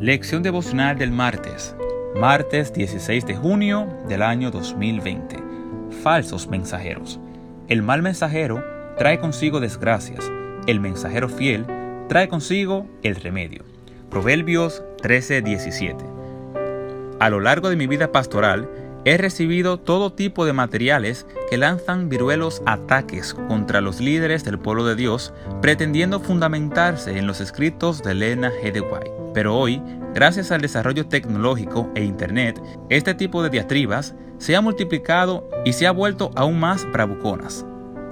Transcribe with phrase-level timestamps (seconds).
[0.00, 1.74] Lección devocional del martes,
[2.14, 5.36] martes 16 de junio del año 2020.
[6.04, 7.18] Falsos mensajeros.
[7.66, 8.62] El mal mensajero
[8.96, 10.30] trae consigo desgracias,
[10.68, 11.66] el mensajero fiel
[12.08, 13.64] trae consigo el remedio.
[14.08, 15.96] Proverbios 13:17.
[17.18, 18.68] A lo largo de mi vida pastoral,
[19.04, 24.84] He recibido todo tipo de materiales que lanzan viruelos ataques contra los líderes del pueblo
[24.84, 29.27] de Dios, pretendiendo fundamentarse en los escritos de Elena G.
[29.38, 29.80] Pero hoy,
[30.16, 35.86] gracias al desarrollo tecnológico e Internet, este tipo de diatribas se ha multiplicado y se
[35.86, 37.64] ha vuelto aún más bravuconas.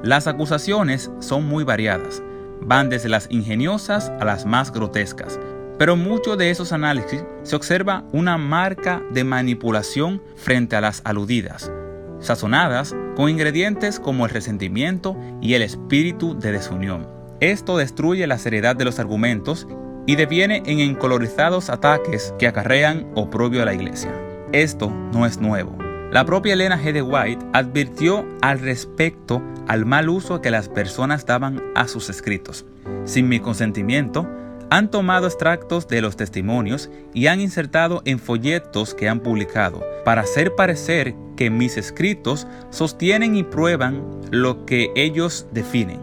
[0.05, 2.23] Las acusaciones son muy variadas,
[2.61, 5.41] van desde las ingeniosas a las más grotescas,
[5.81, 11.03] pero en muchos de esos análisis se observa una marca de manipulación frente a las
[11.05, 11.73] aludidas,
[12.21, 17.09] sazonadas con ingredientes como el resentimiento y el espíritu de desunión.
[17.41, 19.67] Esto destruye la seriedad de los argumentos
[20.07, 24.13] y deviene en encolorizados ataques que acarrean oprobio a la iglesia.
[24.53, 25.77] Esto no es nuevo.
[26.13, 27.03] La propia Elena G.
[27.03, 32.65] White advirtió al respecto al mal uso que las personas daban a sus escritos.
[33.05, 34.27] Sin mi consentimiento,
[34.71, 40.23] han tomado extractos de los testimonios y han insertado en folletos que han publicado para
[40.23, 46.01] hacer parecer que mis escritos sostienen y prueban lo que ellos definen.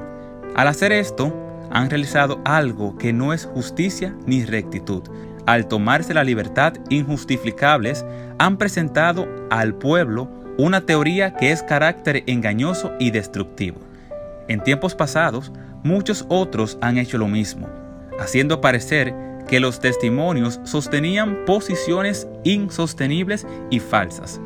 [0.56, 1.43] Al hacer esto,
[1.74, 5.04] han realizado algo que no es justicia ni rectitud.
[5.46, 8.06] Al tomarse la libertad injustificables,
[8.38, 13.80] han presentado al pueblo una teoría que es carácter engañoso y destructivo.
[14.48, 15.52] En tiempos pasados,
[15.84, 17.68] muchos otros han hecho lo mismo
[18.20, 19.14] haciendo parecer
[19.48, 24.40] que los testimonios sostenían posiciones insostenibles y falsas.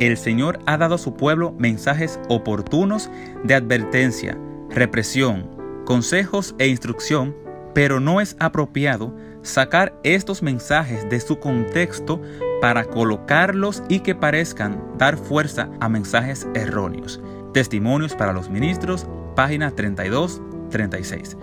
[0.00, 3.10] El Señor ha dado a su pueblo mensajes oportunos
[3.44, 4.36] de advertencia,
[4.70, 5.59] represión,
[5.90, 7.34] consejos e instrucción,
[7.74, 12.22] pero no es apropiado sacar estos mensajes de su contexto
[12.60, 17.20] para colocarlos y que parezcan dar fuerza a mensajes erróneos.
[17.52, 21.36] Testimonios para los ministros, página 32-36.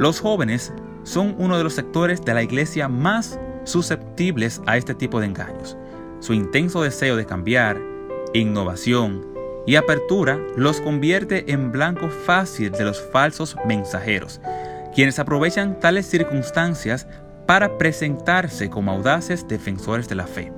[0.00, 0.72] Los jóvenes
[1.04, 5.76] son uno de los sectores de la iglesia más susceptibles a este tipo de engaños.
[6.18, 7.80] Su intenso deseo de cambiar,
[8.34, 9.35] innovación
[9.66, 14.40] y apertura los convierte en blanco fácil de los falsos mensajeros,
[14.94, 17.06] quienes aprovechan tales circunstancias
[17.46, 20.52] para presentarse como audaces defensores de la fe.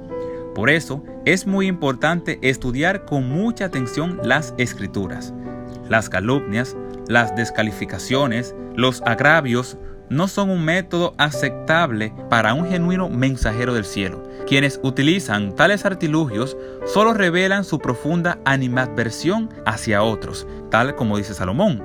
[0.55, 5.33] Por eso es muy importante estudiar con mucha atención las escrituras.
[5.89, 6.77] Las calumnias,
[7.09, 9.79] las descalificaciones, los agravios,
[10.11, 14.23] no son un método aceptable para un genuino mensajero del cielo.
[14.47, 21.85] Quienes utilizan tales artilugios solo revelan su profunda animadversión hacia otros, tal como dice Salomón.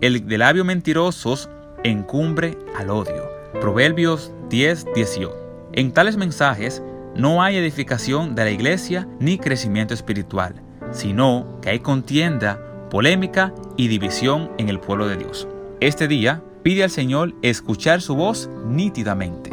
[0.00, 1.48] El de labios mentirosos
[1.84, 3.30] encumbre al odio.
[3.60, 5.36] Proverbios 10, 18.
[5.72, 6.82] En tales mensajes
[7.14, 10.54] no hay edificación de la iglesia ni crecimiento espiritual,
[10.90, 15.48] sino que hay contienda, polémica y división en el pueblo de Dios.
[15.80, 19.50] Este día Pide al Señor escuchar su voz nítidamente.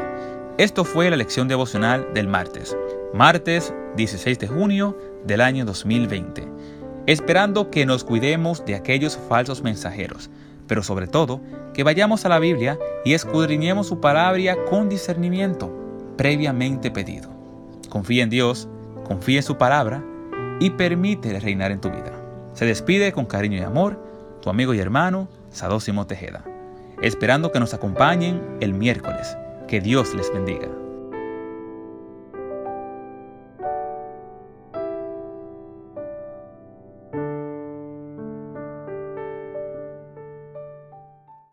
[0.57, 2.75] Esto fue la lección devocional del martes,
[3.13, 6.45] martes 16 de junio del año 2020,
[7.05, 10.29] esperando que nos cuidemos de aquellos falsos mensajeros,
[10.67, 11.39] pero sobre todo
[11.73, 15.71] que vayamos a la Biblia y escudriñemos su palabra con discernimiento
[16.17, 17.29] previamente pedido.
[17.87, 18.67] Confía en Dios,
[19.05, 20.03] confía en su palabra
[20.59, 22.16] y permítele reinar en tu vida.
[22.57, 24.03] Se despide con cariño y amor
[24.41, 26.43] tu amigo y hermano Sadósimo Tejeda
[27.03, 29.37] esperando que nos acompañen el miércoles.
[29.67, 30.67] Que Dios les bendiga.